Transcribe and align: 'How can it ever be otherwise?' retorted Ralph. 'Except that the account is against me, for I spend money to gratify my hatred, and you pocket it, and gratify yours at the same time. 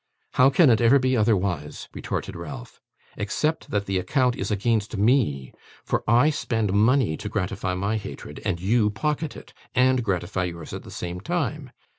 'How 0.31 0.49
can 0.49 0.71
it 0.71 0.81
ever 0.81 0.97
be 0.97 1.15
otherwise?' 1.15 1.87
retorted 1.93 2.35
Ralph. 2.35 2.81
'Except 3.17 3.69
that 3.69 3.85
the 3.85 3.99
account 3.99 4.35
is 4.35 4.49
against 4.49 4.97
me, 4.97 5.53
for 5.83 6.03
I 6.07 6.31
spend 6.31 6.73
money 6.73 7.15
to 7.17 7.29
gratify 7.29 7.75
my 7.75 7.97
hatred, 7.97 8.41
and 8.43 8.59
you 8.59 8.89
pocket 8.89 9.37
it, 9.37 9.53
and 9.75 10.03
gratify 10.03 10.45
yours 10.45 10.73
at 10.73 10.81
the 10.81 10.89
same 10.89 11.19
time. 11.21 11.69